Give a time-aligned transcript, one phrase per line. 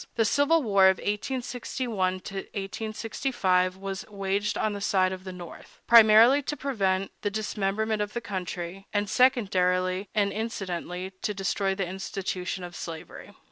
[0.15, 2.23] The civil war of 1861
[2.93, 8.13] 65 was waged, on the side of the North, primarily, to prevent the dismemberment of
[8.13, 13.29] the country, and, secondarily and incidentally, to destroy the institution of slavery.